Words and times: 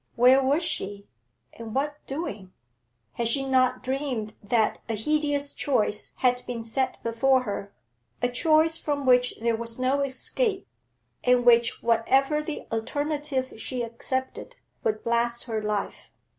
Where 0.15 0.41
was 0.43 0.63
she, 0.63 1.07
and 1.53 1.75
what 1.75 2.03
doing? 2.07 2.53
Had 3.13 3.27
she 3.27 3.45
not 3.45 3.83
dreamed 3.83 4.33
that 4.41 4.81
a 4.89 4.95
hideous 4.95 5.53
choice 5.53 6.13
had 6.15 6.41
been 6.47 6.63
set 6.63 6.97
before 7.03 7.43
her, 7.43 7.71
a 8.19 8.27
choice 8.27 8.79
from 8.79 9.05
which 9.05 9.35
there 9.41 9.55
was 9.55 9.77
no 9.77 9.99
escape, 10.01 10.67
and 11.23 11.45
which, 11.45 11.83
whatever 11.83 12.41
the 12.41 12.65
alternative 12.71 13.53
she 13.61 13.83
accepted, 13.83 14.55
would 14.83 15.03
blast 15.03 15.43
her 15.43 15.61
life? 15.61 16.09